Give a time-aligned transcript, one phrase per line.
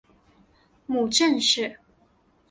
[0.87, 1.77] 母郑氏。